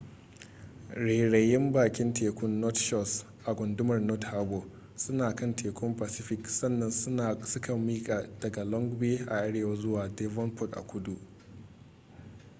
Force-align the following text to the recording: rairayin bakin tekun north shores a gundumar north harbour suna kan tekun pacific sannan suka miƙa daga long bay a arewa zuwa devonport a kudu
rairayin 0.95 1.73
bakin 1.73 2.13
tekun 2.13 2.59
north 2.61 2.79
shores 2.79 3.25
a 3.45 3.53
gundumar 3.55 3.99
north 3.99 4.23
harbour 4.25 4.63
suna 4.95 5.35
kan 5.35 5.55
tekun 5.55 5.95
pacific 5.95 6.47
sannan 6.49 7.45
suka 7.45 7.77
miƙa 7.77 8.29
daga 8.39 8.63
long 8.65 8.99
bay 8.99 9.17
a 9.27 9.37
arewa 9.37 9.75
zuwa 9.75 10.09
devonport 10.15 10.71
a 10.77 10.81
kudu 10.87 11.17